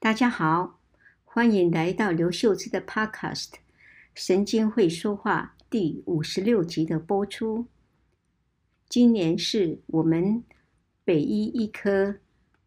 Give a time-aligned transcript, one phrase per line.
[0.00, 0.78] 大家好，
[1.24, 3.48] 欢迎来到刘秀芝的 Podcast
[4.14, 7.66] 《神经会说话》第五十六集的播出。
[8.88, 10.44] 今年是我们
[11.04, 12.14] 北医医科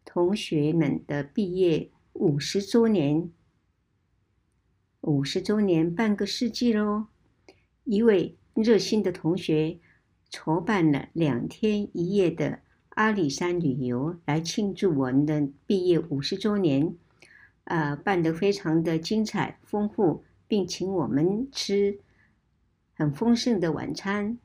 [0.04, 3.32] 同学们的毕业五十周年，
[5.00, 7.06] 五十周年半个世纪喽！
[7.84, 9.78] 一位热心的同学
[10.28, 12.60] 筹办了两天一夜的
[12.90, 16.94] 阿里山旅游，来庆祝我们的毕业五十周年。
[17.64, 22.00] 呃，办得非常的精彩丰富，并请我们吃
[22.94, 24.38] 很丰盛的晚餐，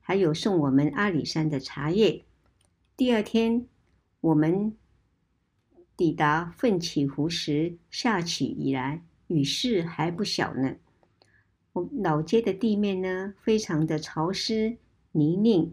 [0.00, 2.24] 还有送我们阿里山的茶叶。
[2.96, 3.66] 第二天，
[4.20, 4.76] 我们
[5.96, 10.76] 抵达奋起湖时，下起雨来，雨势还不小呢。
[11.72, 14.76] 我老街的地面呢，非常的潮湿
[15.12, 15.72] 泥泞，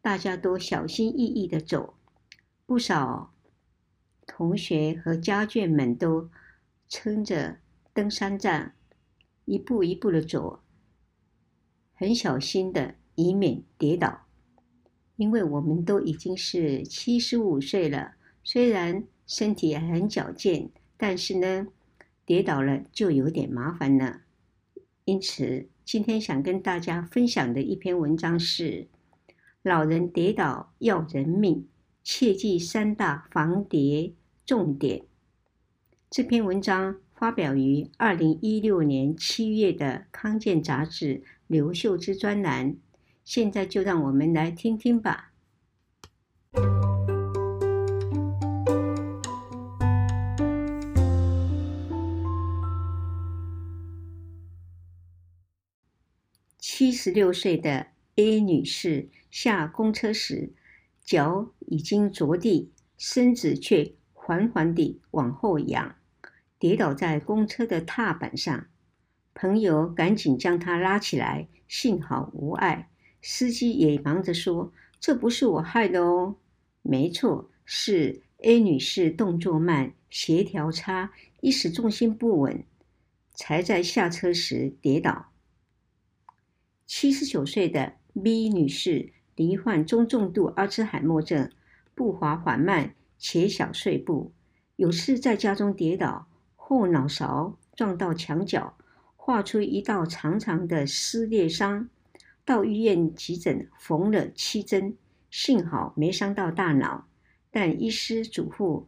[0.00, 1.94] 大家都小心翼翼的走，
[2.64, 3.32] 不少。
[4.26, 6.28] 同学和家眷们都
[6.88, 7.58] 撑着
[7.94, 8.72] 登山杖，
[9.44, 10.60] 一步一步的走，
[11.94, 14.26] 很小心的，以免跌倒。
[15.16, 20.68] 因为我们都已经是七十五岁了，虽然身体很矫健，
[20.98, 21.68] 但是呢，
[22.26, 24.20] 跌倒了就有点麻烦了。
[25.04, 28.88] 因此，今天想跟大家分享的一篇文章是：
[29.62, 31.66] 老人跌倒要人命。
[32.08, 34.12] 切记三大防跌
[34.46, 35.02] 重点。
[36.08, 42.76] 这篇文章发表于二零一六年七月的《康健》杂志刘秀枝专栏。
[43.24, 45.32] 现在就让我们来听听吧。
[56.60, 60.52] 七十六岁的 A 女士下公车时，
[61.06, 65.94] 脚已经着地，身子却缓缓地往后仰，
[66.58, 68.66] 跌倒在公车的踏板上。
[69.32, 72.90] 朋友赶紧将她拉起来，幸好无碍。
[73.22, 76.34] 司机也忙着说：“这不是我害的哦。”
[76.82, 82.64] 没错，是 A 女士动作慢，协调差，一时重心不稳，
[83.32, 85.26] 才在下车时跌倒。
[86.84, 89.12] 七十九岁的 B 女士。
[89.36, 91.50] 罹患中重度阿兹海默症，
[91.94, 94.32] 步伐缓慢且小碎步，
[94.76, 98.74] 有次在家中跌倒，后脑勺撞到墙角，
[99.14, 101.90] 画出一道长长的撕裂伤，
[102.46, 104.96] 到医院急诊缝了七针，
[105.30, 107.06] 幸好没伤到大脑，
[107.50, 108.86] 但医师嘱咐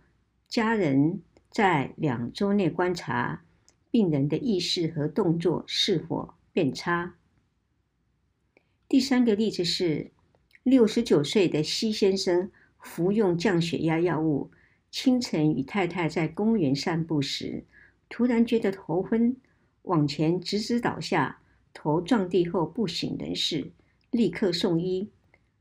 [0.48, 1.20] 家人
[1.50, 3.44] 在两周内观察
[3.90, 7.16] 病人的意识和动作是否变差。
[8.88, 10.10] 第三个例子是。
[10.68, 14.50] 六十九岁的西先生服用降血压药物，
[14.90, 17.64] 清晨与太太在公园散步时，
[18.10, 19.34] 突然觉得头昏，
[19.82, 21.40] 往前直直倒下，
[21.72, 23.72] 头撞地后不省人事，
[24.10, 25.08] 立刻送医。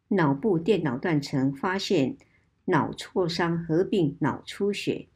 [0.10, 2.18] 脑部电脑断层发现
[2.66, 5.08] 脑挫伤合并脑出血，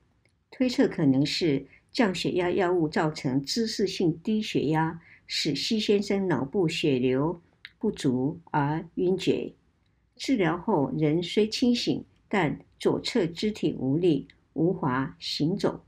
[0.50, 7.42] 推测可能是降血压药物造成姿势性低血压，使西先生脑部血流
[7.78, 9.54] 不足而晕厥。
[10.22, 15.84] 治疗后，人虽清醒，但左侧肢体无力，无法行走。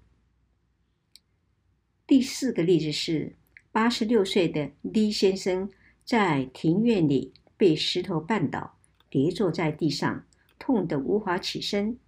[2.08, 3.36] 第四个例子是，
[3.72, 5.70] 八十六岁的 D 先生
[6.04, 8.76] 在庭院里被石头绊倒，
[9.08, 10.26] 跌坐在地上，
[10.58, 12.00] 痛得无法起身。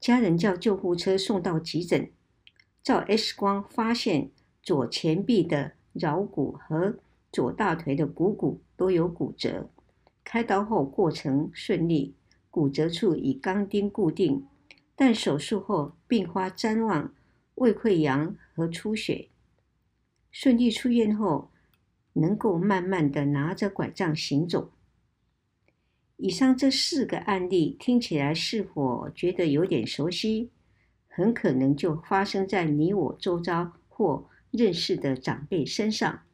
[0.00, 2.10] 家人叫救护车送到急诊，
[2.82, 4.30] 照 X 光发现
[4.62, 6.98] 左前臂的桡骨和
[7.30, 9.68] 左大腿的股骨都有骨折。
[10.28, 12.16] 开刀后过程顺利，
[12.50, 14.44] 骨折处以钢钉固定，
[14.96, 17.14] 但手术后并发譫妄、
[17.54, 19.28] 胃溃疡和出血。
[20.32, 21.52] 顺利出院后，
[22.14, 24.72] 能够慢慢的拿着拐杖行走。
[26.16, 30.50] 以上这四个案例听起来是否觉得有点熟悉？
[31.06, 36.24] 很可能就发生在你我周遭或认识的长辈身上。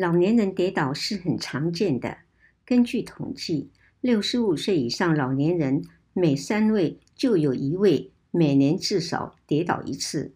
[0.00, 2.16] 老年人跌倒是很常见的。
[2.64, 3.70] 根据统计，
[4.00, 5.82] 六十五岁以上老年人
[6.14, 10.32] 每三位就有一位每年至少跌倒一次，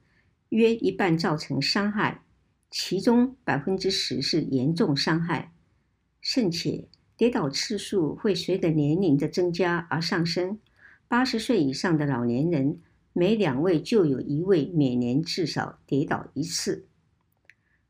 [0.51, 2.21] 约一半造成伤害，
[2.71, 5.55] 其中百分之十是严重伤害。
[6.21, 6.87] 甚且
[7.17, 10.59] 跌倒次数会随着年龄的增加而上升。
[11.09, 12.81] 八十岁以上的老年人，
[13.15, 16.87] 每两位就有一位每年至少跌倒一次。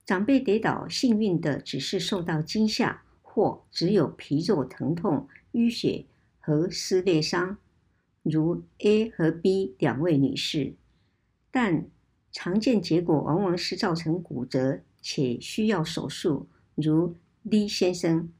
[0.04, 6.04] 长辈跌倒，幸运的只是受到惊吓，或只有皮肉疼痛、淤血
[6.38, 7.56] 和撕裂伤，
[8.22, 10.74] 如 A 和 B 两位女士。
[11.50, 11.86] 但
[12.30, 17.14] 常见结果往往是造成骨折且需要手术，如
[17.50, 18.30] D 先生。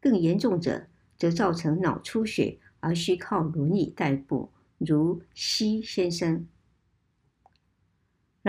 [0.00, 0.86] 更严重者
[1.18, 6.46] 则造成脑出血而需靠轮椅代步，如 C 先生。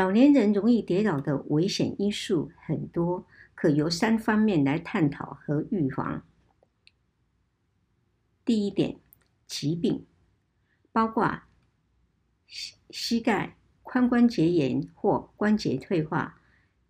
[0.02, 6.26] 老年人容易跌倒的危险因素很多，可由三方面来探讨和预防。
[8.44, 9.00] 第一点，
[9.46, 10.08] 疾病，
[10.92, 11.44] 包括
[12.48, 16.42] 膝膝盖、髋关节炎或关节退化、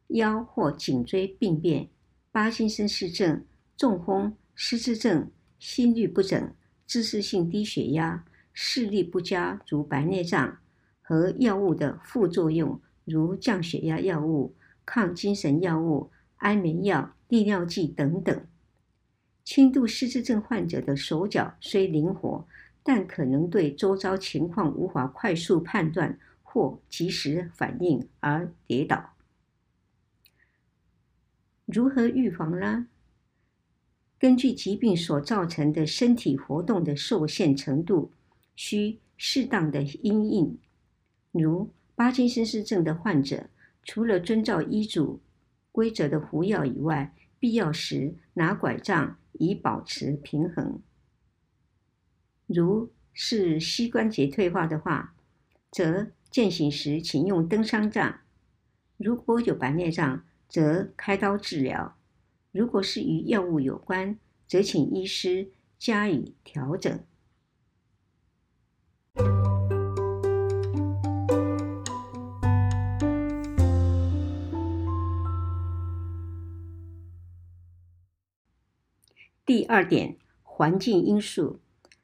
[0.07, 1.89] 腰或颈椎病变、
[2.31, 5.29] 帕金森氏症、中风、失智症、
[5.59, 6.55] 心律不整、
[6.87, 8.23] 姿势性低血压、
[8.53, 10.59] 视力不佳如白内障
[11.01, 12.81] 和药物的副作用。
[13.05, 14.55] 如降血压药物、
[14.85, 18.45] 抗精神药物、安眠药、利尿剂等等。
[19.43, 22.47] 轻度失智症患者的手脚虽灵活，
[22.83, 29.13] 但可能对周遭情况无法快速判断或及时反应而跌倒。
[31.65, 32.87] 如何预防呢？
[34.19, 38.11] 根据疾病所造成的身体活动的受限程度，
[38.55, 40.59] 需适当的因应，
[41.31, 41.71] 如。
[42.01, 43.47] 帕金森氏症的患者，
[43.83, 45.21] 除了遵照医嘱
[45.71, 50.81] 规则的服药以外，必要时拿拐杖以保持平衡。
[52.47, 55.13] 如是膝关节退化的话，
[55.69, 58.21] 则健行时请用登山杖；
[58.97, 61.93] 如果有白内障，则开刀治疗；
[62.51, 66.99] 如果是与药物有关，则请医师加以调整。
[79.43, 81.59] 第二点，环境因素，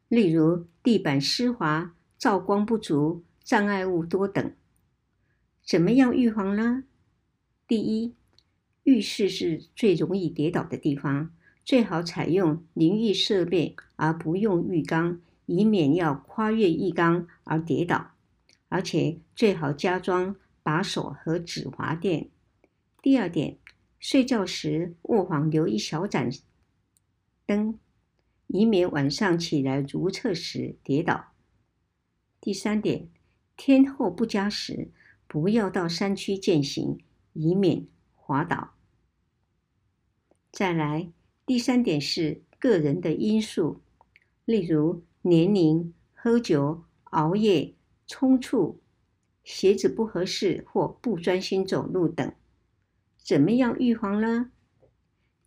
[0.07, 4.51] 例如地板湿滑、照光不足、障碍物多等。
[5.63, 6.83] 怎么样预防呢？
[7.67, 8.15] 第一，
[8.83, 11.29] 浴室是最容易跌倒的地方，
[11.63, 18.11] 最好采用淋浴设备而不用浴缸，以免要跨越浴缸而跌倒。
[18.69, 22.29] 而且最好加装把手和止滑垫。
[23.01, 23.57] 第二点，
[23.99, 26.31] 睡觉时卧房留一小盏。
[27.47, 27.79] 灯，
[28.47, 31.31] 以免晚上起来如厕时跌倒。
[32.41, 33.07] 第三点，
[33.55, 34.91] 天候不佳时，
[35.27, 36.99] 不要到山区健行，
[37.31, 38.75] 以免滑倒。
[40.51, 41.09] 再来，
[41.45, 43.81] 第三点是个人的因素，
[44.43, 47.73] 例如年龄、喝酒、熬夜、
[48.05, 48.81] 冲促、
[49.43, 52.33] 鞋子不合适或不专心走路等。
[53.17, 54.51] 怎么样预防呢？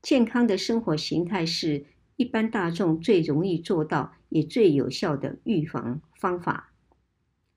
[0.03, 1.85] 健康的生活形态是
[2.17, 6.73] 一般大众最容易做到也最有效的预防方法。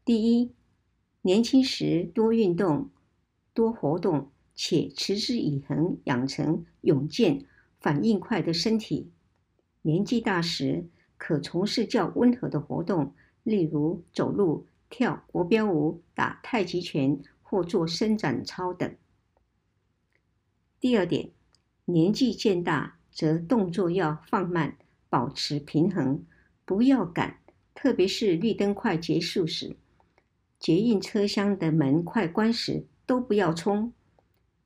[0.04, 0.54] 第一，
[1.22, 2.90] 年轻时多运动、
[3.54, 7.46] 多活动，且持之以恒，养成勇健、
[7.80, 9.12] 反应快的身体。
[9.82, 18.94] 年纪大时，可从事较温和的活动，例如走路、跳国标舞、打太极拳或做伸展操等。
[20.82, 21.32] 第二点。
[21.86, 24.78] 年纪渐大，则动作要放慢，
[25.10, 26.24] 保持平衡，
[26.64, 27.40] 不要赶，
[27.76, 29.76] 特别是绿灯快结束时，
[30.58, 33.92] 捷运车厢的门快关时，都不要冲。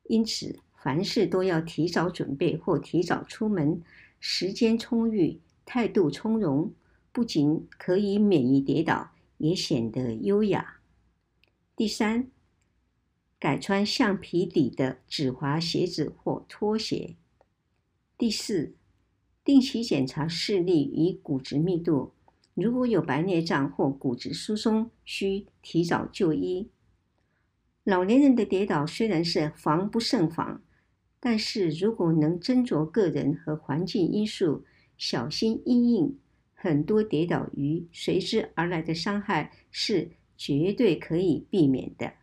[0.03, 3.81] 因此，凡事都要提早准备或提早出门，
[4.19, 6.71] 时间充裕，态度从容，
[7.11, 10.81] 不仅可以免于跌倒，也显得优雅。
[11.75, 12.29] 第三。
[13.39, 17.15] 改穿橡皮底的止滑鞋子或拖鞋。
[18.17, 18.73] 第四，
[19.43, 22.13] 定期检查视力与骨质密度，
[22.55, 26.69] 如果有白内障或骨质疏松，需提早就医。
[27.83, 30.63] 老年人的跌倒虽然是防不胜防，
[31.19, 34.65] 但是如果能斟酌个人和环境因素，
[34.97, 36.19] 小心因应，
[36.55, 42.13] 很多跌倒与随之而来的伤害是绝对可以避免的。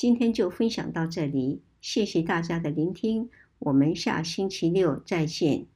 [0.00, 3.28] 今天就分享到这里，谢谢大家的聆听，
[3.58, 5.66] 我们下星期六再见。